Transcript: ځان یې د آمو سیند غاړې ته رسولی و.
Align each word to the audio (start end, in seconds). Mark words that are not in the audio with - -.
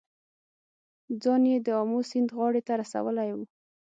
ځان 1.21 1.41
یې 1.51 1.57
د 1.65 1.67
آمو 1.81 1.99
سیند 2.09 2.29
غاړې 2.37 2.61
ته 2.67 2.73
رسولی 2.81 3.29
و. 3.33 3.37